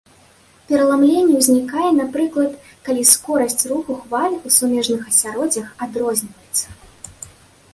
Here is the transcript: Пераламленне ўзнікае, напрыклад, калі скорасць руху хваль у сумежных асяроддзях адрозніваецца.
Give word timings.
Пераламленне 0.69 1.35
ўзнікае, 1.41 1.89
напрыклад, 1.97 2.55
калі 2.87 3.01
скорасць 3.11 3.63
руху 3.73 3.99
хваль 4.01 4.39
у 4.45 4.55
сумежных 4.57 5.01
асяроддзях 5.13 5.67
адрозніваецца. 5.85 6.67